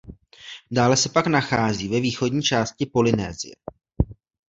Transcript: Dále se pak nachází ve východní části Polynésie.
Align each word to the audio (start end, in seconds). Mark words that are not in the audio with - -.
Dále 0.71 0.97
se 0.97 1.09
pak 1.09 1.27
nachází 1.27 1.87
ve 1.87 2.01
východní 2.01 2.43
části 2.43 2.85
Polynésie. 2.85 3.55